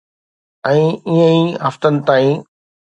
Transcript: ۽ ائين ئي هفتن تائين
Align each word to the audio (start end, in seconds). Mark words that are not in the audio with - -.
۽ 0.67 0.69
ائين 0.71 0.91
ئي 1.09 1.39
هفتن 1.69 1.95
تائين 2.11 2.37